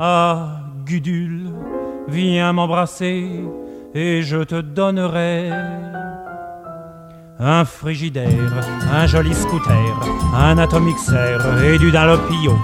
[0.00, 1.50] Ah, Gudule,
[2.06, 3.26] viens m'embrasser
[3.96, 5.50] et je te donnerai
[7.40, 8.62] un frigidaire,
[8.94, 10.00] un joli scooter,
[10.36, 12.56] un atomixer et du dalopio,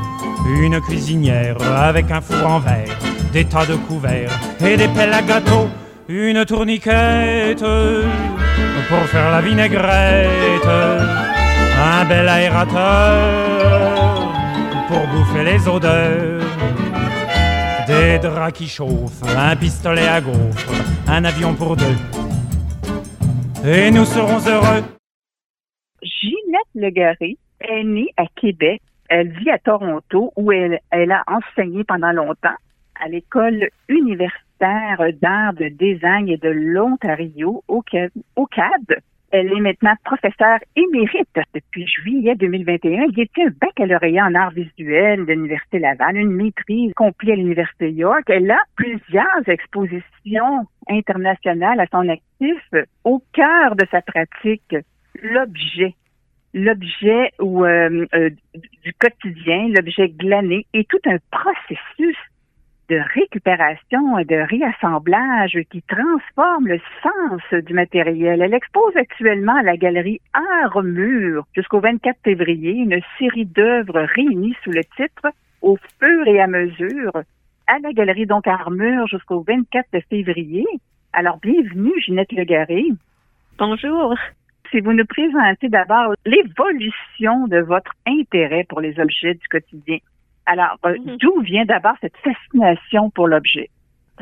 [0.46, 2.96] une cuisinière avec un four en verre,
[3.32, 4.30] des tas de couverts
[4.64, 5.68] et des pelles à gâteau,
[6.08, 7.64] une tourniquette
[8.88, 13.64] pour faire la vinaigrette, un bel aérateur
[14.86, 16.44] pour bouffer les odeurs.
[17.94, 20.72] Des draps qui chauffent, un pistolet à gaufres,
[21.06, 21.96] un avion pour deux.
[23.64, 24.82] Et nous serons heureux.
[26.02, 28.82] Ginette Legaré est née à Québec.
[29.08, 32.58] Elle vit à Toronto où elle, a enseigné pendant longtemps
[33.00, 39.02] à l'école universitaire d'art, de design et de l'Ontario au CAD.
[39.36, 43.06] Elle est maintenant professeure émérite depuis juillet 2021.
[43.10, 47.90] Il était un baccalauréat en arts visuels de l'Université Laval, une maîtrise complète à l'Université
[47.90, 48.22] York.
[48.28, 52.62] Elle a plusieurs expositions internationales à son actif.
[53.02, 54.76] Au cœur de sa pratique,
[55.20, 55.96] l'objet
[56.56, 58.30] l'objet ou euh, euh,
[58.84, 62.16] du quotidien, l'objet glané, est tout un processus
[62.88, 68.42] de récupération et de réassemblage qui transforme le sens du matériel.
[68.42, 70.20] Elle expose actuellement à la galerie
[70.62, 75.32] Armure jusqu'au 24 février une série d'œuvres réunies sous le titre
[75.62, 77.12] Au fur et à mesure
[77.66, 80.66] à la galerie donc Armure jusqu'au 24 février.
[81.12, 82.84] Alors bienvenue Ginette Legaré.
[83.58, 84.14] Bonjour.
[84.70, 89.98] Si vous nous présentez d'abord l'évolution de votre intérêt pour les objets du quotidien.
[90.46, 91.16] Alors, euh, Mhm.
[91.18, 93.70] d'où vient d'abord cette fascination pour l'objet?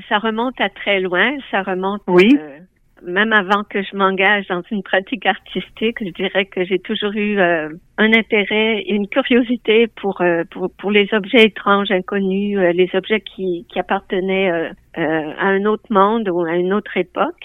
[0.09, 1.37] Ça remonte à très loin.
[1.51, 2.39] Ça remonte Oui.
[2.39, 2.59] euh,
[3.05, 5.99] même avant que je m'engage dans une pratique artistique.
[6.01, 10.71] Je dirais que j'ai toujours eu euh, un intérêt et une curiosité pour, euh, pour
[10.79, 15.65] pour les objets étranges, inconnus, euh, les objets qui qui appartenaient euh, euh, à un
[15.65, 17.45] autre monde ou à une autre époque.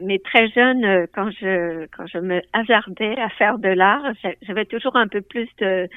[0.00, 4.64] Mais très jeune, quand je quand je me hasardais à faire de l'art, j'a- j'avais
[4.64, 5.88] toujours un peu plus de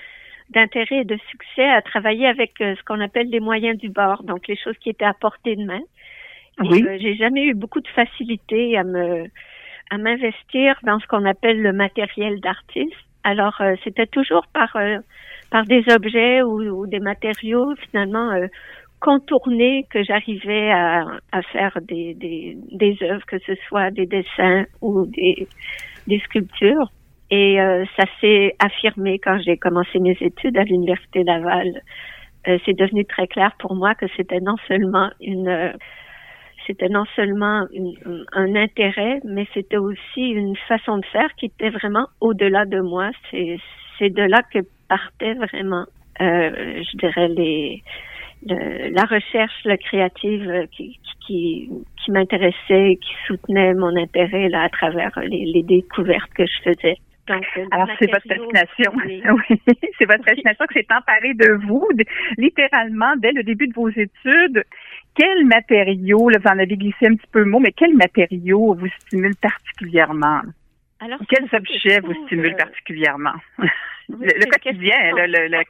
[0.50, 4.24] d'intérêt et de succès à travailler avec euh, ce qu'on appelle les moyens du bord,
[4.24, 5.82] donc les choses qui étaient à portée de main.
[6.60, 6.84] Oui.
[6.84, 9.26] euh, j'ai jamais eu beaucoup de facilité à me
[9.90, 12.96] à m'investir dans ce qu'on appelle le matériel d'artiste.
[13.24, 14.98] Alors euh, c'était toujours par euh,
[15.52, 18.48] par des objets ou, ou des matériaux finalement euh,
[19.00, 24.66] contournés que j'arrivais à, à faire des, des des œuvres, que ce soit des dessins
[24.82, 25.48] ou des
[26.08, 26.90] des sculptures.
[27.30, 31.82] Et euh, ça s'est affirmé quand j'ai commencé mes études à l'université Laval.
[32.48, 35.74] Euh, c'est devenu très clair pour moi que c'était non seulement une euh,
[36.66, 41.70] c'était non seulement une- un intérêt, mais c'était aussi une façon de faire qui était
[41.70, 43.12] vraiment au-delà de moi.
[43.32, 43.58] C'est
[44.00, 44.60] c'est de là que
[44.90, 45.86] partait vraiment,
[46.22, 47.84] euh, je dirais les
[48.46, 54.62] le- la recherche, la créative euh, qui qui, qui m'intéressait, qui soutenait mon intérêt là
[54.64, 56.98] à travers les, les découvertes que je faisais.
[57.28, 58.94] Donc, Alors, c'est votre fascination.
[59.06, 59.62] les- Oui,
[59.98, 62.06] c'est votre fascination qui s'est emparée de vous, de-
[62.38, 64.64] littéralement, dès le début de vos études.
[65.16, 68.76] Quel matériau, là, vous en avez glissé un petit peu le mot, mais quel matériau
[68.76, 70.42] vous stimule particulièrement?
[71.00, 73.34] Alors, Quels objets je vous stimulent euh, particulièrement?
[73.60, 73.68] oui,
[74.10, 75.64] le, quotidien, question- le, le, le-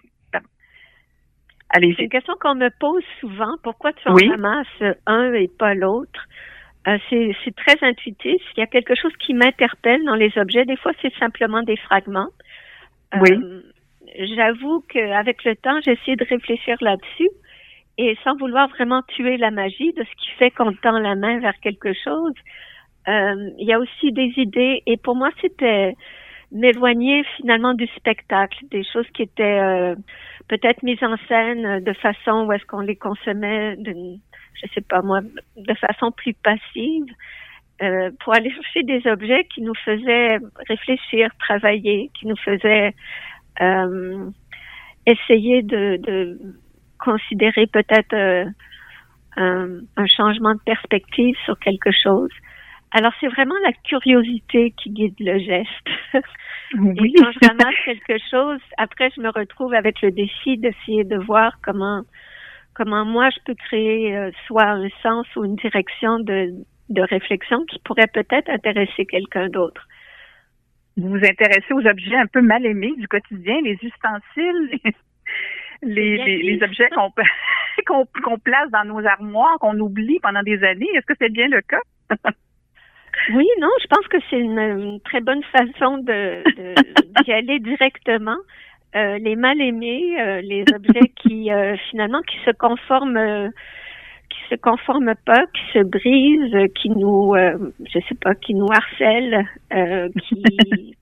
[1.74, 3.56] C'est une question qu'on me pose souvent.
[3.64, 4.30] Pourquoi tu en Oui.
[4.30, 6.28] ramasses un et pas l'autre?
[6.88, 8.42] Euh, c'est c'est très intuitif.
[8.56, 10.66] Il y a quelque chose qui m'interpelle dans les objets.
[10.66, 12.30] Des fois, c'est simplement des fragments.
[13.20, 13.32] Oui.
[13.32, 13.62] Euh,
[14.36, 17.30] J'avoue qu'avec le temps, j'ai essayé de réfléchir là-dessus
[17.98, 21.40] et sans vouloir vraiment tuer la magie de ce qui fait qu'on tend la main
[21.40, 22.34] vers quelque chose.
[23.08, 25.96] euh, il y a aussi des idées et pour moi, c'était
[26.52, 29.96] m'éloigner finalement du spectacle, des choses qui étaient euh,
[30.48, 34.20] peut-être mises en scène de façon où est-ce qu'on les consommait d'une,
[34.62, 35.22] je sais pas moi,
[35.56, 37.06] de façon plus passive,
[37.82, 42.94] euh, pour aller chercher des objets qui nous faisaient réfléchir, travailler, qui nous faisaient
[43.62, 44.30] euh,
[45.06, 46.40] essayer de, de
[47.00, 48.46] considérer peut-être euh,
[49.36, 52.32] un, un changement de perspective sur quelque chose.
[52.92, 56.24] Alors c'est vraiment la curiosité qui guide le geste.
[56.80, 57.14] Oui.
[57.14, 61.18] Et quand je ramasse quelque chose, après je me retrouve avec le défi d'essayer de
[61.18, 62.02] voir comment
[62.78, 66.54] comment moi je peux créer euh, soit un sens ou une direction de,
[66.90, 69.88] de réflexion qui pourrait peut-être intéresser quelqu'un d'autre.
[70.96, 74.80] Vous vous intéressez aux objets un peu mal aimés du quotidien, les ustensiles,
[75.82, 76.90] les, les, objets
[77.88, 80.90] qu'on qu'on place dans nos armoires, qu'on oublie pendant des années.
[80.94, 81.82] Est-ce que c'est bien le cas?
[83.34, 86.44] Oui, non, je pense que c'est une, une très bonne façon de-
[87.24, 88.38] d'y aller directement.
[88.96, 93.52] Euh, les mal aimés, euh, les objets qui euh, finalement qui se conforment,
[94.30, 99.46] qui se conforment pas, qui se brisent, qui nous, je sais pas, qui nous harcèlent,
[100.24, 100.96] qui,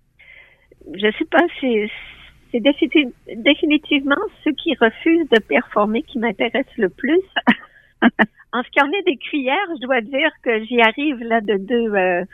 [0.96, 1.90] je sais pas, c'est
[2.52, 2.62] c'est
[3.36, 7.22] définitivement ceux qui refusent de performer qui m'intéressent le plus.
[8.54, 11.58] en ce qui en est des cuillères, je dois dire que j'y arrive là de
[11.58, 12.26] deux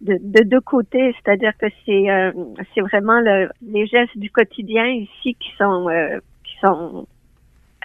[0.00, 2.32] de, de deux côtés, c'est-à-dire que c'est euh,
[2.74, 7.06] c'est vraiment le, les gestes du quotidien ici qui sont euh, qui sont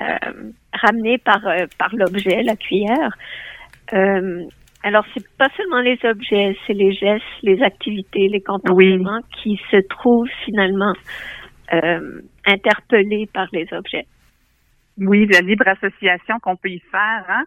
[0.02, 1.42] euh, ramenés par
[1.78, 3.12] par l'objet, la cuillère.
[3.92, 9.78] alors c'est pas seulement les objets, c'est les gestes, les activités, les comportements qui se
[9.88, 10.94] trouvent finalement
[12.46, 14.06] interpellés par les objets.
[14.98, 17.44] Oui, la libre association qu'on peut y faire, hein?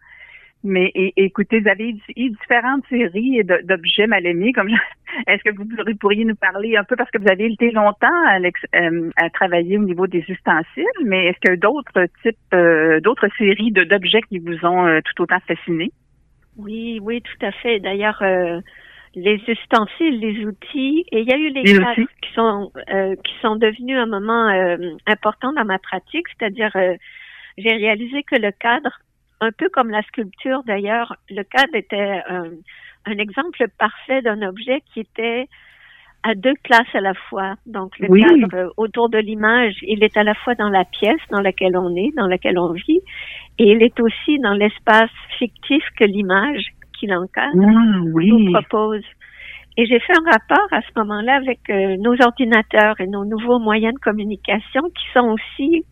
[0.65, 4.53] Mais écoutez, vous avez eu différentes séries d'objets mal aimés.
[4.53, 4.69] Comme
[5.29, 8.39] est-ce que vous pourriez nous parler un peu parce que vous avez été longtemps à,
[8.41, 12.99] euh, à travailler au niveau des ustensiles, mais est-ce qu'il y a d'autres types, euh,
[13.01, 15.93] d'autres séries d'objets qui vous ont euh, tout autant fasciné?
[16.57, 17.79] Oui, oui, tout à fait.
[17.79, 18.21] D'ailleurs,
[19.15, 22.73] les ustensiles, les outils, et il y a eu les, cadres qui sont
[23.23, 24.49] qui sont devenus un moment
[25.07, 26.73] important dans ma pratique, c'est-à-dire
[27.59, 28.99] j'ai réalisé que le cadre
[29.41, 32.51] un peu comme la sculpture d'ailleurs, le cadre était un,
[33.19, 35.49] exemple parfait d'un objet qui était
[36.23, 37.55] à deux places à la fois.
[37.67, 41.21] Donc le cadre euh, autour de l'image, il est à la fois dans la pièce
[41.31, 43.01] dans laquelle on est, dans laquelle on vit,
[43.59, 46.67] et il est aussi dans l'espace fictif que l'image
[46.99, 49.05] qui l'encadre ah, nous propose.
[49.77, 53.61] Et j'ai fait un rapport à ce moment-là avec euh, nos ordinateurs et nos nouveaux
[53.61, 55.85] moyens de communication qui sont aussi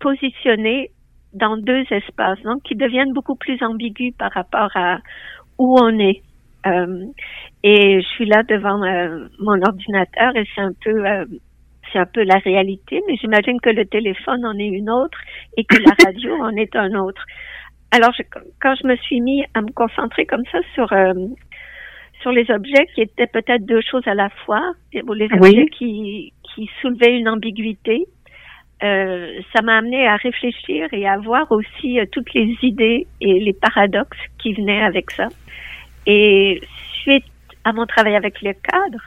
[0.00, 0.90] positionnés
[1.32, 4.98] dans deux espaces, donc qui deviennent beaucoup plus ambigus par rapport à
[5.58, 6.22] où on est.
[6.66, 7.04] Euh,
[7.62, 11.24] et je suis là devant euh, mon ordinateur et c'est un peu euh,
[11.92, 15.18] c'est un peu la réalité, mais j'imagine que le téléphone en est une autre
[15.56, 17.24] et que la radio en est un autre.
[17.90, 18.12] Alors
[18.60, 20.92] quand je me suis mis à me concentrer comme ça sur
[22.20, 25.02] sur les objets qui étaient peut-être deux choses à la fois, les
[25.32, 28.06] objets qui qui soulevaient une ambiguïté
[28.82, 33.40] euh, ça m'a amené à réfléchir et à voir aussi euh, toutes les idées et
[33.40, 35.28] les paradoxes qui venaient avec ça.
[36.06, 36.60] Et
[37.02, 37.24] suite
[37.64, 39.00] à mon travail avec le cadre,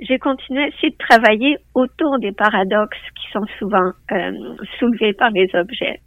[0.00, 4.32] j'ai continué à essayer de travailler autour des paradoxes qui sont souvent euh,
[4.78, 6.00] soulevés par les objets,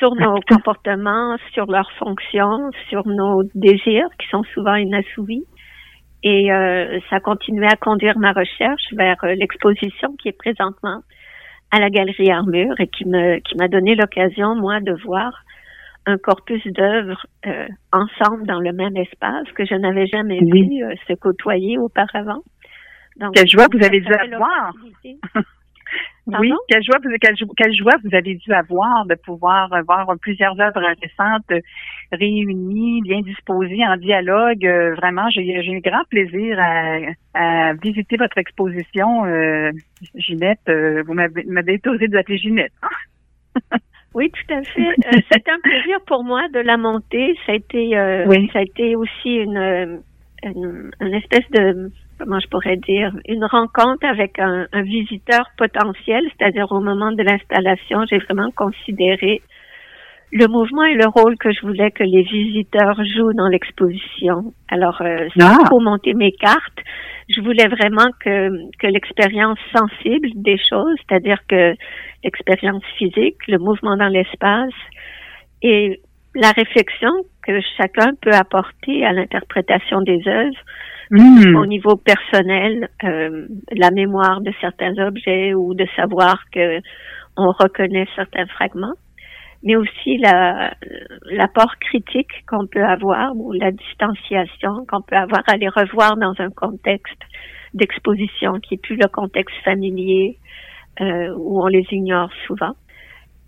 [0.00, 5.44] sur nos comportements, sur leurs fonctions, sur nos désirs qui sont souvent inassouvis.
[6.24, 6.50] Et
[7.10, 11.00] ça a continué à conduire ma recherche vers l'exposition qui est présentement
[11.72, 15.44] à la galerie Armure et qui me qui m'a donné l'occasion moi de voir
[16.06, 20.94] un corpus d'œuvres euh, ensemble dans le même espace que je n'avais jamais vu euh,
[21.08, 22.42] se côtoyer auparavant.
[23.16, 24.72] Donc, Quelle joie vous avez dû avoir.
[26.26, 26.98] Oui, quelle joie,
[27.56, 31.64] quelle, joie vous avez dû avoir de pouvoir voir plusieurs œuvres récentes
[32.12, 34.64] réunies, bien disposées en dialogue.
[34.64, 36.58] Euh, vraiment, j'ai eu grand plaisir
[37.34, 39.72] à, visiter votre exposition, euh,
[40.14, 40.60] Ginette.
[40.68, 42.72] Euh, vous m'avez autorisé de appeler Ginette.
[44.14, 44.90] Oui, tout à fait.
[45.32, 47.34] C'était un plaisir pour moi de la monter.
[47.46, 47.92] Ça a été,
[48.52, 50.02] ça a été aussi une,
[50.44, 51.90] une espèce de
[52.22, 58.04] comment je pourrais dire, une rencontre avec un, visiteur potentiel, c'est-à-dire au moment de l'installation,
[58.08, 59.42] j'ai vraiment considéré
[60.30, 64.54] le mouvement et le rôle que je voulais que les visiteurs jouent dans l'exposition.
[64.68, 65.58] Alors, euh, ah.
[65.68, 66.78] pour monter mes cartes,
[67.28, 71.74] je voulais vraiment que, que l'expérience sensible des choses, c'est-à-dire que
[72.24, 74.72] l'expérience physique, le mouvement dans l'espace
[75.60, 76.00] et
[76.34, 77.10] la réflexion
[77.46, 80.56] que chacun peut apporter à l'interprétation des œuvres
[81.14, 81.56] Hmm.
[81.56, 86.80] au niveau personnel, euh, la mémoire de certains objets ou de savoir que
[87.36, 88.94] on reconnaît certains fragments,
[89.62, 90.72] mais aussi la,
[91.26, 96.32] l'apport critique qu'on peut avoir ou la distanciation qu'on peut avoir à les revoir dans
[96.38, 97.20] un contexte
[97.74, 100.38] d'exposition qui est plus le contexte familier
[101.02, 102.72] euh, où on les ignore souvent.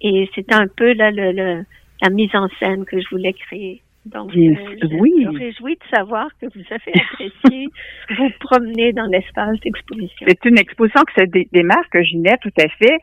[0.02, 1.64] Et c'est un peu là, le,
[2.02, 3.80] la mise en scène que je voulais créer.
[4.06, 5.25] Donc, euh, je oui.
[5.25, 7.68] me réjouis de savoir que vous avez apprécié
[8.18, 10.26] vous promener dans l'espace d'exposition.
[10.28, 12.99] C'est une exposition que se démarque, Ginette, tout à fait.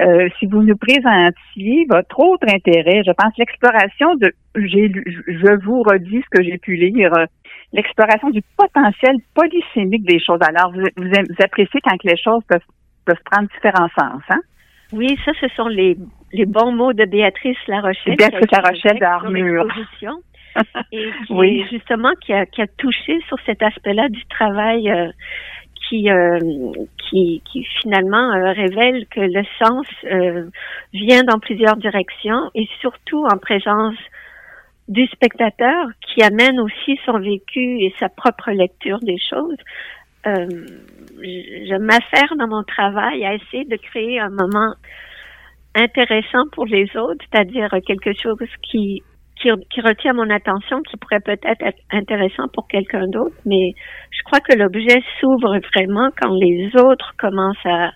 [0.00, 5.82] Euh, si vous nous présentiez votre autre intérêt, je pense l'exploration de, j'ai, je vous
[5.82, 7.26] redis ce que j'ai pu lire, euh,
[7.72, 10.40] l'exploration du potentiel polysémique des choses.
[10.42, 12.60] Alors, vous, vous, appréciez quand les choses peuvent,
[13.06, 14.40] peuvent prendre différents sens, hein?
[14.94, 15.96] Oui, ça, ce sont les,
[16.34, 18.16] les bons mots de Béatrice Larochelle.
[18.16, 19.66] Béatrice Larochelle d'Armure
[20.92, 21.64] et qui oui.
[21.70, 25.10] justement qui a, qui a touché sur cet aspect-là du travail euh,
[25.88, 26.38] qui, euh,
[26.98, 30.48] qui, qui finalement euh, révèle que le sens euh,
[30.92, 33.96] vient dans plusieurs directions et surtout en présence
[34.88, 39.56] du spectateur qui amène aussi son vécu et sa propre lecture des choses.
[40.26, 40.46] Euh,
[41.20, 44.74] je m'affaire dans mon travail à essayer de créer un moment
[45.74, 49.02] intéressant pour les autres, c'est-à-dire quelque chose qui
[49.42, 53.74] qui, retient mon attention, qui pourrait peut-être être intéressant pour quelqu'un d'autre, mais
[54.10, 57.90] je crois que l'objet s'ouvre vraiment quand les autres commencent à,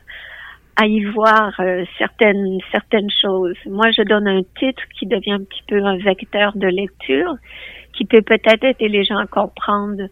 [0.77, 3.57] à y voir euh, certaines certaines choses.
[3.67, 7.35] Moi, je donne un titre qui devient un petit peu un vecteur de lecture,
[7.95, 10.03] qui peut peut-être aider les gens à comprendre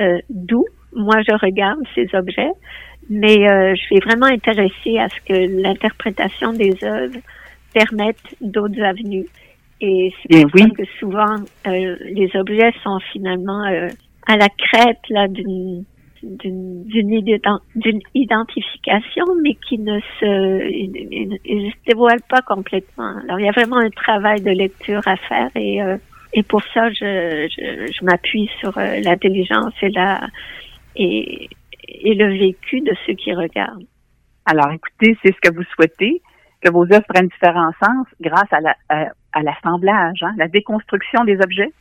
[0.00, 2.52] euh, d'où moi je regarde ces objets,
[3.10, 7.18] mais euh, je suis vraiment intéressée à ce que l'interprétation des œuvres
[7.72, 9.26] permette d'autres avenues.
[9.86, 11.36] Et c'est pour ça que souvent
[11.66, 13.88] euh, les objets sont finalement euh,
[14.26, 15.84] à la crête là d'une
[16.22, 23.18] d'une identification, mais qui ne se, dévoile pas complètement.
[23.24, 25.98] Alors, il y a vraiment un travail de lecture à faire et, euh,
[26.32, 30.26] et pour ça, je, je, je m'appuie sur l'intelligence et la
[30.96, 31.50] et,
[31.88, 33.84] et le vécu de ceux qui regardent.
[34.46, 36.22] Alors, écoutez, c'est ce que vous souhaitez,
[36.62, 39.08] que vos œuvres prennent différents sens grâce à la, à
[39.42, 41.72] l'assemblage, hein, la déconstruction des objets?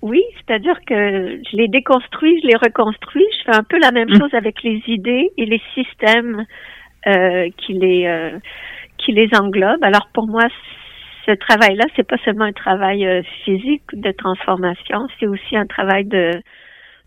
[0.00, 3.26] Oui, c'est-à-dire que je les déconstruis, je les reconstruis.
[3.38, 4.18] Je fais un peu la même mm.
[4.18, 6.44] chose avec les idées et les systèmes
[7.06, 8.38] euh, qui les euh,
[8.98, 9.82] qui les englobent.
[9.82, 10.44] Alors pour moi,
[11.26, 16.04] ce travail-là, c'est pas seulement un travail euh, physique de transformation, c'est aussi un travail
[16.04, 16.40] de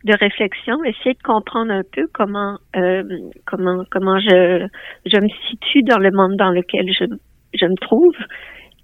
[0.03, 3.03] de réflexion, essayer de comprendre un peu comment euh,
[3.45, 4.67] comment comment je
[5.05, 7.05] je me situe dans le monde dans lequel je
[7.53, 8.15] je me trouve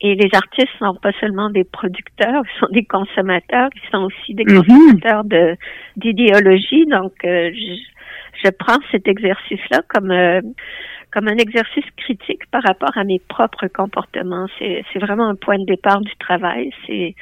[0.02, 4.34] et les artistes sont pas seulement des producteurs, ils sont des consommateurs, ils sont aussi
[4.36, 4.64] des mhm.
[4.64, 5.56] consommateurs de
[5.96, 6.86] d'idéologie.
[6.86, 7.74] Donc, euh, je,
[8.44, 10.42] je, prends cet exercice-là comme euh,
[11.12, 14.48] comme un exercice critique par rapport à mes propres comportements.
[14.60, 16.72] C'est c'est vraiment un point de départ du travail.
[16.86, 17.16] C'est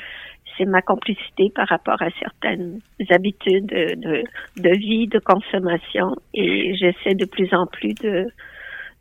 [0.57, 2.79] c'est ma complicité par rapport à certaines
[3.09, 4.23] habitudes de,
[4.57, 8.27] de vie, de consommation, et j'essaie de plus en plus de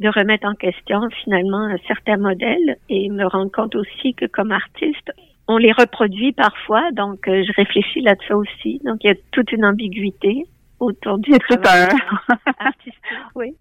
[0.00, 5.12] de remettre en question finalement certains modèles et me rendre compte aussi que comme artiste,
[5.46, 8.80] on les reproduit parfois, donc euh, je réfléchis là-dessus aussi.
[8.84, 10.46] Donc il y a toute une ambiguïté
[10.80, 11.88] autour du travail
[12.58, 12.94] artistique,
[13.34, 13.54] oui.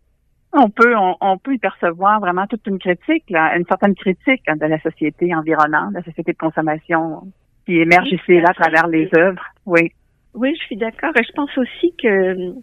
[0.56, 4.66] On peut, on, peut y percevoir vraiment toute une critique, là, une certaine critique de
[4.68, 7.24] la société environnante, de la société de consommation
[7.66, 9.44] qui émerge ici et là à travers les œuvres.
[9.66, 9.92] Oui.
[10.36, 11.10] Oui, je suis d'accord.
[11.20, 12.54] Et je pense aussi que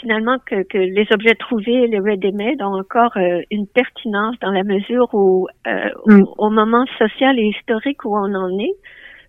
[0.00, 4.62] finalement que, que, les objets trouvés, les ready-made, ont encore euh, une pertinence dans la
[4.62, 6.22] mesure où, euh, mm.
[6.38, 8.74] au, moment social et historique où on en est,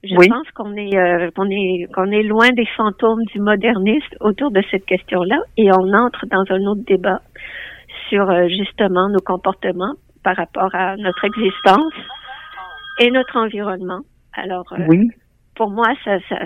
[0.04, 4.50] je pense qu'on est euh, qu'on est qu'on est loin des fantômes du modernisme autour
[4.50, 7.20] de cette question-là et on entre dans un autre débat
[8.10, 11.94] sur justement nos comportements par rapport à notre existence
[13.00, 14.00] et notre environnement.
[14.34, 14.74] Alors,
[15.56, 16.38] pour moi, ça, ça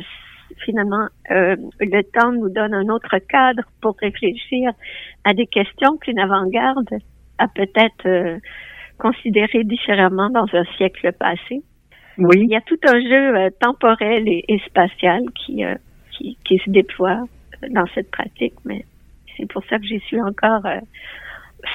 [0.64, 4.72] finalement, euh, le temps nous donne un autre cadre pour réfléchir
[5.24, 6.90] à des questions qu'une avant-garde
[7.38, 8.40] a peut-être euh,
[8.98, 11.62] considérées différemment dans un siècle passé.
[12.18, 12.42] Oui.
[12.42, 15.64] Il y a tout un jeu euh, temporel et, spatial qui,
[16.12, 17.26] qui, qui, se déploie
[17.72, 18.86] dans cette pratique, mais
[19.36, 20.64] c'est pour ça que j'y suis encore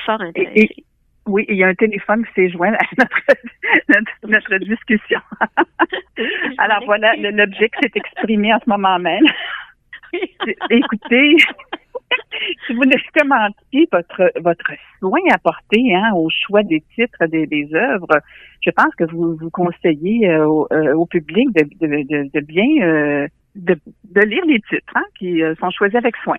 [0.06, 0.84] fort intéressée.
[1.30, 5.20] Oui, il y a un téléphone qui s'est joint à notre, notre, discussion.
[6.58, 9.25] Alors voilà, l'objet qui s'est exprimé en ce moment même.
[10.70, 11.37] Écoutez,
[12.66, 17.68] si vous nous commentiez votre, votre soin apporté hein, au choix des titres des, des
[17.75, 18.18] œuvres,
[18.60, 22.66] je pense que vous vous conseillez euh, au, euh, au, public de, de, de, bien
[22.82, 23.78] euh, de,
[24.10, 26.38] de lire les titres hein, qui sont choisis avec soin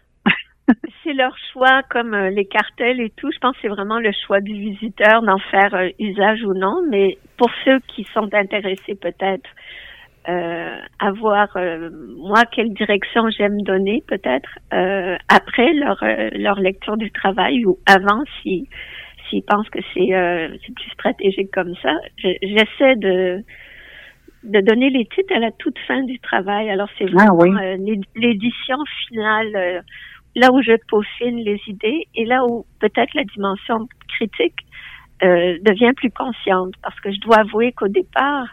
[1.03, 3.31] c'est leur choix, comme euh, les cartels et tout.
[3.31, 6.81] Je pense que c'est vraiment le choix du visiteur d'en faire euh, usage ou non.
[6.89, 9.49] Mais pour ceux qui sont intéressés peut-être
[10.29, 14.49] euh, à voir euh, moi quelle direction j'aime donner peut-être
[15.27, 15.97] après leur
[16.33, 18.69] leur lecture du travail ou avant si
[19.27, 21.93] s'ils pensent que c'est c'est plus stratégique comme ça.
[22.19, 23.43] J'essaie de
[24.43, 26.69] de donner les titres à la toute fin du travail.
[26.69, 27.59] Alors c'est ah vraiment
[28.15, 29.83] l'édition finale
[30.35, 34.65] là où je peaufine les idées et là où peut-être la dimension critique
[35.23, 38.47] euh, devient plus consciente parce que je dois avouer qu'au départ,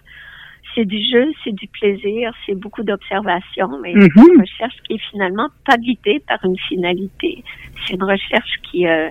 [0.74, 5.10] c'est du jeu, c'est du plaisir, c'est beaucoup d'observation, mais c'est une recherche qui est
[5.10, 7.42] finalement pas guidée par une finalité.
[7.86, 9.08] C'est une recherche qui euh,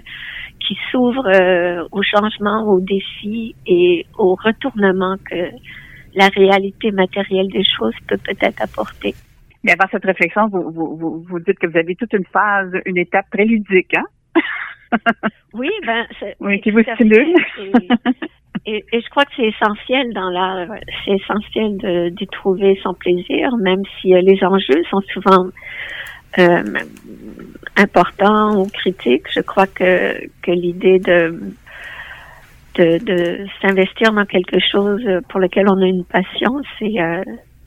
[0.60, 5.50] qui s'ouvre euh, au changement, aux défis et au retournement que
[6.16, 9.14] la réalité matérielle des choses peut peut-être apporter.
[9.68, 12.98] Mais avant cette réflexion, vous, vous, vous, dites que vous avez toute une phase, une
[12.98, 14.40] étape très ludique, hein?
[15.54, 16.06] oui, ben,
[16.40, 17.36] oui, qui vous stimule.
[18.66, 20.68] Et, et, je crois que c'est essentiel dans l'art,
[21.04, 25.48] c'est essentiel d'y trouver son plaisir, même si euh, les enjeux sont souvent
[26.38, 26.64] euh,
[27.76, 29.28] importants ou critiques.
[29.34, 31.40] Je crois que, que l'idée de,
[32.76, 37.24] de, de s'investir dans quelque chose pour lequel on a une passion, c'est euh,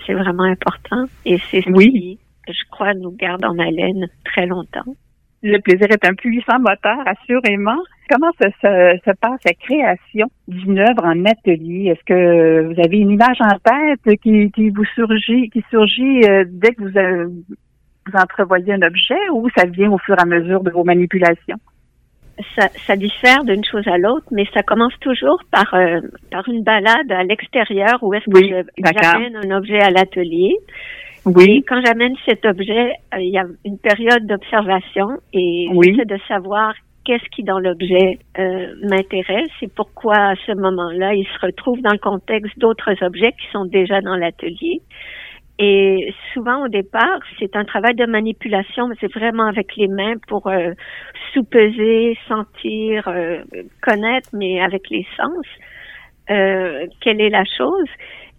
[0.07, 1.04] c'est vraiment important.
[1.25, 4.95] Et c'est ce qui, je crois, nous garde en haleine très longtemps.
[5.42, 7.78] Le plaisir est un puissant moteur, assurément.
[8.11, 11.87] Comment se, se, passe la création d'une œuvre en atelier?
[11.87, 16.45] Est-ce que vous avez une image en tête qui, qui vous surgit, qui surgit euh,
[16.47, 20.26] dès que vous, euh, vous entrevoyez un objet ou ça vient au fur et à
[20.26, 21.59] mesure de vos manipulations?
[22.56, 26.62] Ça, ça diffère d'une chose à l'autre, mais ça commence toujours par euh, par une
[26.62, 28.64] balade à l'extérieur où est-ce que
[29.02, 30.54] j'amène un objet à l'atelier.
[31.26, 31.64] Oui.
[31.68, 35.88] quand j'amène cet objet, euh, il y a une période d'observation et oui.
[35.90, 36.73] j'essaie de savoir
[37.04, 41.92] qu'est-ce qui dans l'objet euh, m'intéresse et pourquoi à ce moment-là il se retrouve dans
[41.92, 44.80] le contexte d'autres objets qui sont déjà dans l'atelier.
[45.62, 50.14] Et souvent au départ, c'est un travail de manipulation, mais c'est vraiment avec les mains
[50.26, 50.73] pour euh,
[51.35, 53.43] sous-peser, sentir, euh,
[53.83, 55.45] connaître, mais avec les sens,
[56.31, 57.88] euh, quelle est la chose?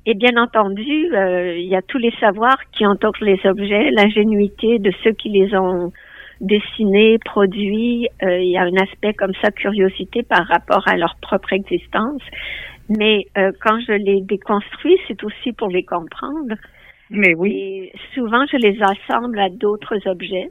[0.08, 4.80] Et bien entendu, euh, il y a tous les savoirs qui entourent les objets, l'ingénuité
[4.80, 5.92] de ceux qui les ont
[6.40, 8.08] dessinés, produits.
[8.24, 12.24] Euh, il y a un aspect comme ça, curiosité par rapport à leur propre existence.
[12.90, 16.56] Mais euh, quand je les déconstruis, c'est aussi pour les comprendre.
[17.12, 17.52] Mais oui.
[17.54, 20.50] Et souvent, je les assemble à d'autres objets.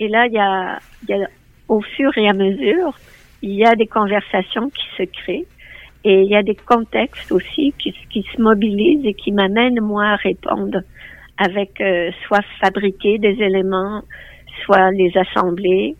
[0.00, 1.28] Et là, il y a, y a,
[1.68, 2.98] au fur et à mesure,
[3.42, 5.46] il y a des conversations qui se créent.
[6.04, 10.04] Et il y a des contextes aussi qui, qui se mobilisent et qui m'amènent moi
[10.04, 10.80] à répondre
[11.38, 14.02] avec euh, soit fabriquer des éléments,
[14.64, 15.96] soit les assembler,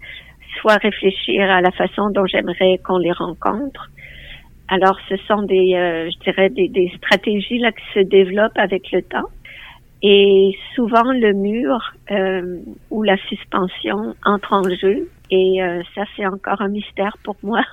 [0.61, 3.91] soit réfléchir à la façon dont j'aimerais qu'on les rencontre.
[4.69, 8.91] Alors, ce sont des, euh, je dirais, des, des, stratégies là qui se développent avec
[8.93, 9.29] le temps.
[10.07, 12.59] Et souvent, le mur euh,
[12.91, 15.09] ou la suspension entre en jeu.
[15.31, 17.63] Et euh, ça, c'est encore un mystère pour moi.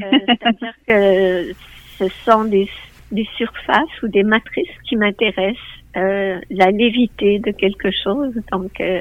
[0.00, 1.52] Euh, c'est-à-dire que
[1.98, 2.68] ce sont des,
[3.10, 5.58] des, surfaces ou des matrices qui m'intéressent,
[5.96, 9.00] euh, la lévité de quelque chose, donc euh,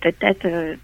[0.00, 0.76] peut-être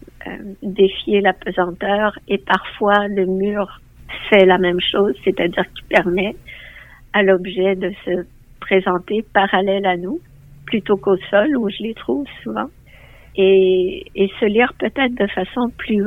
[0.60, 3.80] défier la pesanteur et parfois le mur
[4.28, 6.34] fait la même chose, c'est-à-dire qu'il permet
[7.12, 8.26] à l'objet de se
[8.58, 10.20] présenter parallèle à nous
[10.66, 12.68] plutôt qu'au sol où je les trouve souvent
[13.36, 16.04] et, et se lire peut-être de façon plus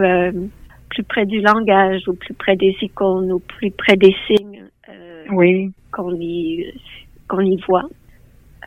[0.89, 5.25] plus près du langage ou plus près des icônes ou plus près des signes euh,
[5.31, 5.71] oui.
[5.91, 6.65] qu'on y
[7.27, 7.89] qu'on y voit.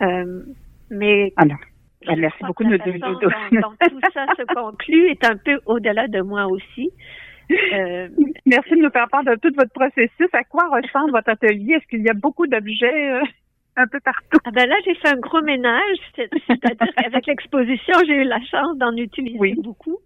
[0.03, 0.43] Euh,
[0.91, 1.45] mais ah
[2.17, 6.91] merci beaucoup de nous tout ça se conclut est un peu au-delà de moi aussi.
[7.51, 8.09] Euh,
[8.47, 10.29] merci de nous faire part de tout votre processus.
[10.33, 11.75] À quoi ressemble votre atelier?
[11.75, 13.23] Est-ce qu'il y a beaucoup d'objets euh,
[13.79, 14.39] un peu partout?
[14.45, 15.99] Ah ben là, j'ai fait un gros ménage.
[16.17, 19.99] C'est-à-dire qu'avec l'exposition, j'ai eu la chance d'en utiliser beaucoup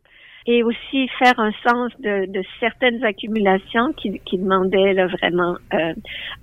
[0.47, 5.95] et aussi faire un sens de, de certaines accumulations qui, qui demandaient là, vraiment euh,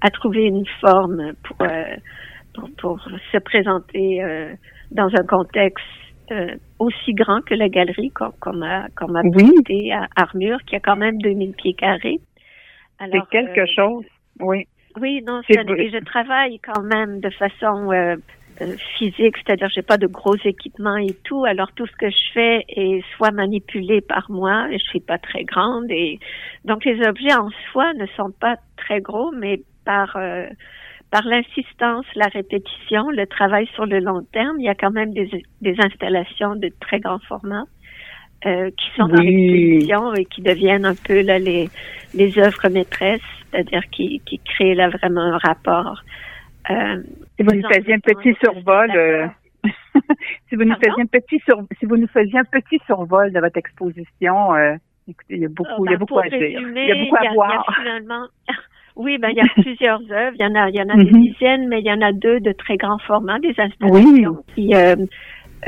[0.01, 1.95] à trouver une forme pour, euh,
[2.53, 4.53] pour, pour, se présenter euh,
[4.91, 5.85] dans un contexte
[6.31, 9.91] euh, aussi grand que la galerie qu'on m'a qu'on m'a oui.
[9.91, 12.19] à Armure, qui a quand même 2000 pieds carrés.
[12.99, 14.05] C'est quelque chose,
[14.39, 14.67] oui.
[14.97, 18.15] Oui, non, et je travaille quand même de façon euh,
[18.97, 21.45] physique, c'est-à-dire j'ai pas de gros équipements et tout.
[21.45, 25.17] Alors tout ce que je fais est soit manipulé par moi, et je suis pas
[25.17, 26.19] très grande et
[26.65, 30.47] donc les objets en soi ne sont pas très gros, mais par euh,
[31.11, 35.11] par l'insistance, la répétition, le travail sur le long terme, il y a quand même
[35.11, 37.63] des, des installations de très grand format.
[38.45, 41.69] Euh, qui sont dans l'exposition et qui deviennent un peu là, les,
[42.13, 43.19] les œuvres maîtresses,
[43.51, 46.01] c'est-à-dire qui, qui créent là vraiment un rapport
[46.69, 47.01] euh,
[47.35, 49.27] si vous nous faisiez un petit survol, euh,
[50.49, 53.39] si vous nous faisiez un petit sur, si vous nous faisiez un petit survol de
[53.39, 54.75] votre exposition, euh,
[55.07, 56.39] écoutez, il y a beaucoup, il y a ben, beaucoup à dire.
[56.41, 57.75] Il y a beaucoup à voir.
[57.75, 58.27] finalement,
[58.95, 60.35] oui, ben il y a plusieurs œuvres.
[60.37, 61.21] Il y en a, il y en a des mhm.
[61.21, 64.95] dizaines, mais il y en a deux de très grand format, des installations qui, euh,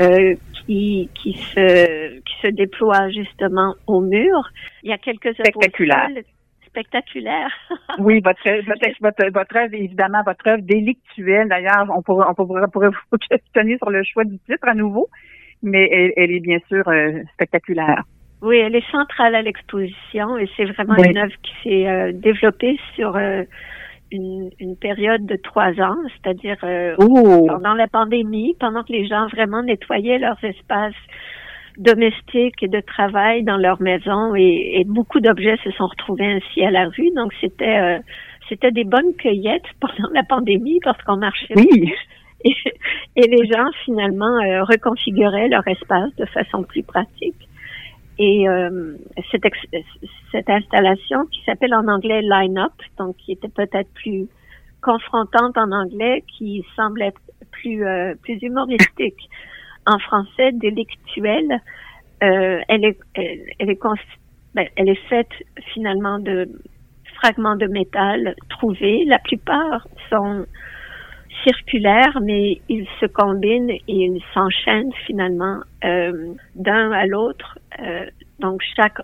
[0.00, 0.34] euh,
[0.66, 4.50] qui qui se qui se déploient justement au mur.
[4.82, 6.08] Il y a quelques spectaculaires
[6.72, 7.50] spectaculaire.
[7.98, 11.48] oui, votre, votre, votre, œuvre, évidemment, votre œuvre délictuelle.
[11.48, 15.08] D'ailleurs, on pourrait, on pourrait, pourrait vous questionner sur le choix du titre à nouveau,
[15.62, 18.04] mais elle, elle est bien sûr euh, spectaculaire.
[18.40, 22.76] Oui, elle est centrale à l'exposition et c'est vraiment une œuvre qui s'est euh, développée
[22.96, 23.44] sur euh,
[24.12, 27.46] une, une période de trois ans, c'est-à-dire euh, Oh!
[27.48, 30.94] pendant la pandémie, pendant que les gens vraiment nettoyaient leurs espaces
[31.78, 36.62] domestiques et de travail dans leur maison et, et beaucoup d'objets se sont retrouvés ainsi
[36.62, 37.10] à la rue.
[37.16, 37.98] Donc c'était euh,
[38.48, 41.92] c'était des bonnes cueillettes pendant la pandémie parce qu'on marchait Oui!
[42.44, 42.54] et,
[43.16, 47.48] et les gens finalement euh, reconfiguraient leur espace de façon plus pratique.
[48.18, 48.96] Et euh,
[49.30, 49.42] cette,
[50.30, 54.28] cette installation qui s'appelle en anglais Line Up, donc qui était peut-être plus
[54.82, 57.20] confrontante en anglais, qui semble être
[57.50, 59.28] plus euh, plus humoristique
[59.86, 61.60] en français, délictuelle.
[62.22, 63.80] Euh, elle est elle, est
[64.54, 65.32] ben, elle est faite
[65.72, 66.48] finalement de
[67.14, 69.04] fragments de métal trouvés.
[69.06, 70.44] La plupart sont
[71.44, 77.58] circulaires, mais ils se combinent et ils s'enchaînent finalement euh, d'un à l'autre.
[77.80, 78.06] Euh,
[78.38, 79.00] donc chaque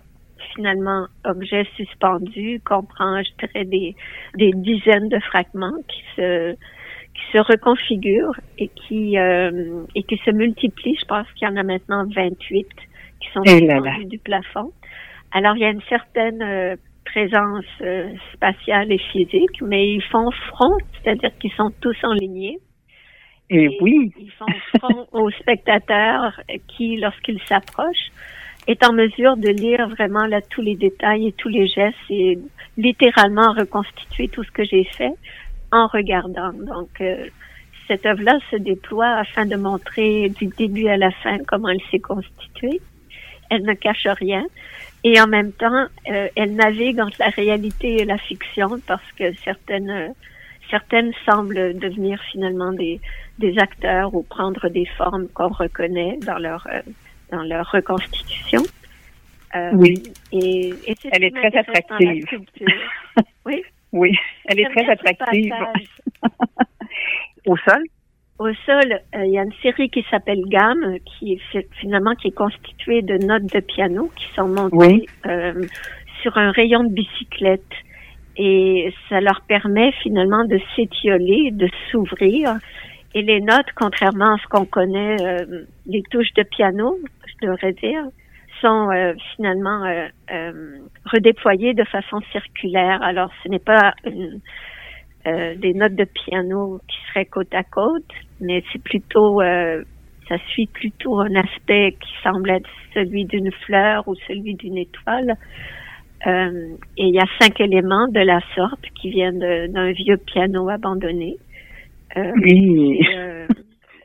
[0.55, 3.95] finalement objet suspendu comprend, je dirais, des,
[4.35, 6.55] des dizaines de fragments qui se
[7.13, 10.97] qui se reconfigurent et qui euh, et qui se multiplient.
[10.99, 12.67] Je pense qu'il y en a maintenant 28
[13.19, 14.71] qui sont Eh suspendus du plafond.
[15.31, 16.75] Alors il y a une certaine euh,
[17.11, 22.59] présence euh, spatiale et physique, mais ils font front, c'est-à-dire qu'ils sont tous en lignée.
[23.49, 24.11] Et oui!
[24.19, 24.45] Ils font
[24.77, 28.11] front aux spectateurs qui, lorsqu'ils s'approchent,
[28.67, 32.37] est en mesure de lire vraiment là tous les détails et tous les gestes et
[32.77, 35.13] littéralement reconstituer tout ce que j'ai fait
[35.71, 36.53] en regardant.
[36.53, 37.27] Donc, euh,
[37.87, 41.99] cette œuvre-là se déploie afin de montrer du début à la fin comment elle s'est
[41.99, 42.79] constituée.
[43.49, 44.45] Elle ne cache rien.
[45.03, 49.33] Et en même temps, euh, elle navigue entre la réalité et la fiction parce que
[49.43, 50.09] certaines euh,
[50.69, 52.99] certaines semblent devenir finalement des
[53.37, 56.81] des acteurs ou prendre des formes qu'on reconnaît dans leur euh,
[57.31, 58.63] dans leur reconstitution.
[59.55, 60.03] Euh, Oui.
[60.31, 62.25] Et, et c'est Elle est très attractive.
[63.45, 63.63] Oui.
[63.91, 65.53] Oui, elle est J'aime très attractive.
[67.47, 67.83] Au sol?
[68.39, 72.15] Au sol, euh, il y a une série qui s'appelle Gamme, qui est fi- finalement
[72.15, 75.05] qui est constituée de notes de piano qui sont montées Oui.
[75.25, 75.61] euh,
[76.21, 77.61] sur un rayon de bicyclette.
[78.37, 82.53] Et ça leur permet finalement de s'étioler, de s'ouvrir.
[83.13, 86.97] Et les notes, contrairement à ce qu'on connaît, euh, les touches de piano,
[87.27, 88.03] je devrais dire,
[88.61, 89.83] sont euh, finalement
[91.05, 93.01] redéployées de façon circulaire.
[93.01, 94.39] Alors, ce n'est pas une-
[95.27, 98.09] euh, des notes de piano qui seraient côte à côte,
[98.41, 99.83] mais c'est plutôt, euh,
[100.27, 105.35] ça suit plutôt un aspect qui semble être celui d'une fleur ou celui d'une étoile.
[106.27, 110.69] Euh, et il y a cinq éléments de la sorte qui viennent d'un vieux piano
[110.69, 111.37] abandonné.
[112.17, 112.99] Euh, Oui.
[113.01, 113.47] et, euh,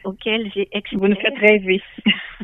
[0.04, 1.82] auquel j'ai Vous nous extrait, faites rêver.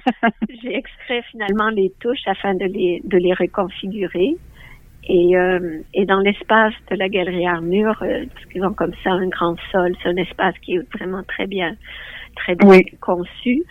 [0.63, 4.37] j'ai extrait finalement les touches afin de les, de les reconfigurer.
[5.13, 9.11] Et, euh, et dans l'espace de la galerie Armure, euh, parce qu'ils ont comme ça
[9.11, 11.75] un grand sol, c'est un espace qui est vraiment très bien,
[12.37, 12.85] très bien Oui.
[13.01, 13.65] conçu.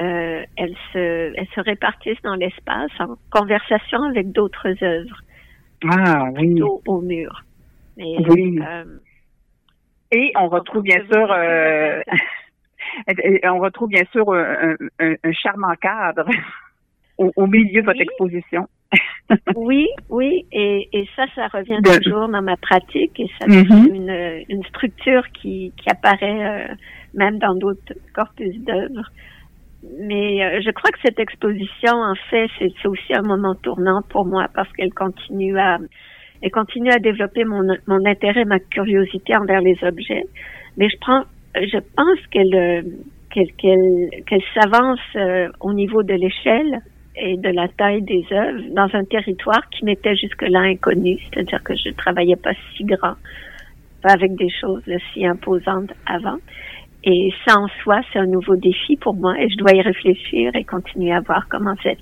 [0.00, 5.20] Euh, elles se, elles se répartissent dans l'espace en conversation avec d'autres œuvres,
[5.90, 6.54] Ah oui.
[6.54, 7.42] plutôt au mur.
[7.98, 8.58] Mais, Oui.
[8.62, 8.84] euh,
[10.12, 11.34] Et on retrouve bien sûr,
[13.08, 16.24] et on retrouve bien sûr un, un- un charmant cadre
[17.18, 18.04] au, au milieu de votre Oui.
[18.04, 18.66] exposition.
[19.56, 23.88] Oui, oui, et, et ça, ça revient De- toujours dans ma pratique et ça devient
[23.94, 26.74] une, une structure qui, qui apparaît euh,
[27.14, 29.10] même dans d'autres corpus d'œuvres.
[30.00, 34.24] Mais euh, je crois que cette exposition, en fait, c'est aussi un moment tournant pour
[34.26, 35.78] moi parce qu'elle continue à
[36.40, 40.24] elle continue à développer mon, mon intérêt, ma curiosité envers les objets.
[40.76, 41.24] Mais je prends,
[41.56, 42.82] je pense qu'elle euh,
[43.30, 46.80] qu'elle qu'elle qu'elle s'avance euh, au niveau de l'échelle
[47.20, 51.74] et de la taille des œuvres dans un territoire qui m'était jusque-là inconnu, c'est-à-dire que
[51.76, 53.14] je travaillais pas si grand,
[54.02, 56.38] pas avec des choses si imposantes avant.
[57.04, 60.50] Et ça en soi, c'est un nouveau défi pour moi et je dois y réfléchir
[60.54, 62.00] et continuer à voir comment cette,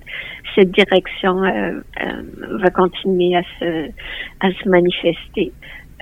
[0.55, 3.88] cette direction euh, euh, va continuer à se,
[4.40, 5.52] à se manifester.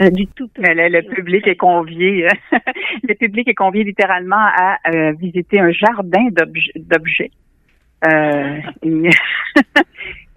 [0.00, 0.48] Euh, du tout.
[0.58, 2.28] Le, le- le public est convié, euh,
[3.08, 7.30] le public est convié littéralement à euh, visiter un jardin d'obj- d'objets.
[8.06, 9.10] Euh, et,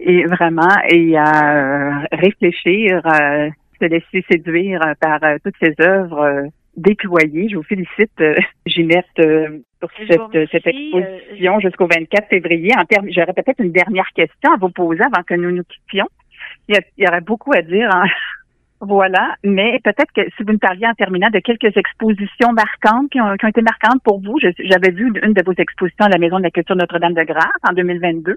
[0.00, 7.48] et vraiment, et à euh, réfléchir, euh, se laisser séduire par toutes ces œuvres déployées.
[7.50, 8.22] Je vous félicite,
[8.66, 9.04] Ginette,
[9.80, 12.70] pour cette, vous remercie, cette exposition jusqu'au 24 février.
[12.76, 16.08] En termes, j'aurais peut-être une dernière question à vous poser avant que nous nous quittions.
[16.68, 17.88] Il y, a- il y aurait beaucoup à dire.
[17.92, 18.04] hein.
[18.80, 23.20] Voilà, mais peut-être que si vous me parliez en terminant de quelques expositions marquantes qui
[23.20, 24.38] ont, qui ont été marquantes pour vous.
[24.40, 27.44] J'avais vu une de vos expositions à la Maison de la Culture Notre-Dame de Grâce
[27.68, 28.36] en 2022.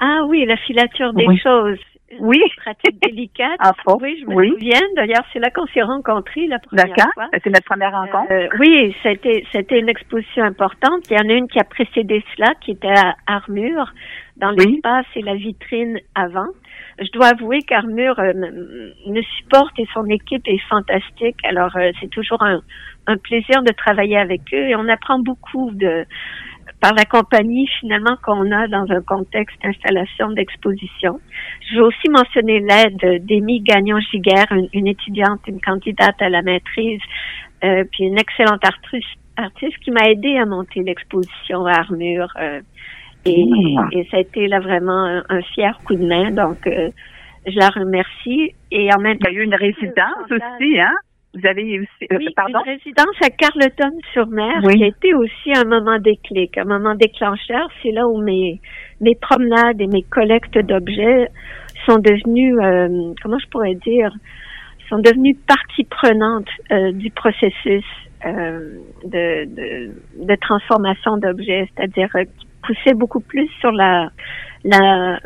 [0.00, 1.38] Ah oui, la filature des Oui.
[1.38, 1.78] choses.
[2.20, 2.40] Oui.
[2.56, 3.58] pratique délicate.
[3.60, 4.50] Entre Oui, je me oui.
[4.50, 4.80] souviens.
[4.96, 7.12] D'ailleurs, c'est là qu'on s'est rencontrés la première D'accord.
[7.14, 7.28] fois.
[7.32, 8.30] C'est notre première rencontre.
[8.32, 11.08] Euh, oui, c'était c'était une exposition importante.
[11.10, 13.92] Il y en a une qui a précédé cela, qui était à Armure,
[14.36, 14.66] dans Oui.
[14.72, 16.48] l'espace et la vitrine avant.
[16.98, 18.32] Je dois avouer qu'Armure euh,
[19.06, 21.36] me supporte et son équipe est fantastique.
[21.44, 22.60] Alors euh, c'est toujours un,
[23.06, 26.04] un plaisir de travailler avec eux et on apprend beaucoup de
[26.82, 31.20] par la compagnie finalement qu'on a dans un contexte d'installation d'exposition.
[31.70, 37.00] Je veux aussi mentionner l'aide d'Amy Gagnon-Giguère, une, une étudiante, une candidate à la maîtrise,
[37.64, 42.32] euh, puis une excellente artiste, artiste qui m'a aidé à monter l'exposition à Armure.
[42.40, 42.60] euh,
[43.24, 43.44] et,
[43.78, 43.86] Ah.
[43.92, 46.32] et ça a été là vraiment un, un fier coup de main.
[46.32, 46.90] Donc, euh,
[47.46, 48.52] je la remercie.
[48.72, 50.94] Et en même Il y a eu une résidence aussi, hein?
[51.34, 52.60] Vous avez aussi, euh, oui, pardon?
[52.66, 54.76] une résidence à Carleton-sur-Mer Oui.
[54.76, 57.68] qui a été aussi un moment déclic, un moment déclencheur.
[57.82, 58.60] C'est là où mes,
[59.00, 61.28] mes promenades et mes collectes d'objets
[61.86, 64.12] sont devenues, euh, comment je pourrais dire,
[64.90, 67.84] sont devenues partie prenante euh, du processus
[68.26, 69.90] euh, de, de,
[70.26, 74.10] de transformation d'objets, c'est-à-dire euh, qui poussait beaucoup plus sur la
[74.64, 75.18] la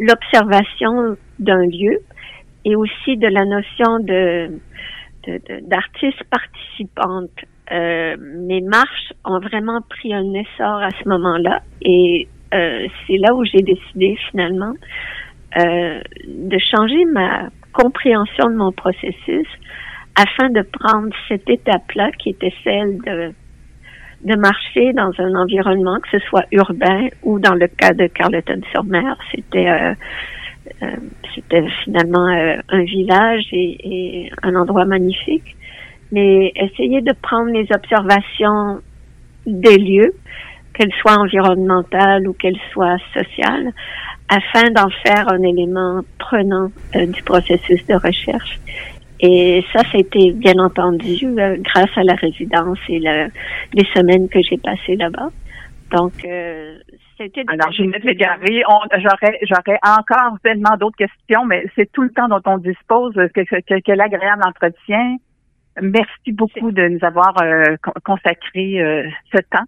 [0.00, 1.98] l'observation d'un lieu
[2.64, 4.50] et aussi de la notion de
[5.62, 7.30] d'artistes participantes.
[7.70, 13.34] Euh, mes marches ont vraiment pris un essor à ce moment-là et euh, c'est là
[13.34, 14.74] où j'ai décidé finalement
[15.58, 19.46] euh, de changer ma compréhension de mon processus
[20.16, 23.32] afin de prendre cette étape-là qui était celle de
[24.24, 29.16] de marcher dans un environnement, que ce soit urbain ou dans le cas de Carleton-sur-Mer,
[29.32, 29.94] c'était euh,
[31.34, 35.56] c'était finalement euh, un village et, un endroit magnifique.
[36.10, 38.80] Mais essayer de prendre les observations
[39.46, 40.14] des lieux,
[40.74, 43.72] qu'elles soient environnementales ou qu'elles soient sociales,
[44.28, 48.60] afin d'en faire un élément prenant euh, du processus de recherche.
[49.20, 53.28] Et ça, c'était bien entendu euh, grâce à la résidence et le-
[53.72, 55.30] les semaines que j'ai passées là-bas.
[55.92, 56.78] Donc, euh,
[57.22, 57.44] c'était...
[57.48, 58.62] Alors, Ginette Légaré,
[58.98, 63.14] j'aurais, j'aurais encore tellement d'autres questions, mais c'est tout le temps dont on dispose.
[63.34, 65.16] Que- que- Quel agréable entretien.
[65.80, 69.64] Merci beaucoup de nous avoir euh, con- consacré euh, ce temps.